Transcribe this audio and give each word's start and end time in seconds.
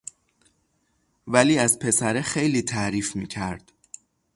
ولی 1.27 1.57
از 1.57 1.79
پسره 1.79 2.21
خیلی 2.21 2.61
تعریف 2.61 3.15
می 3.15 3.27
کرد 3.27 3.71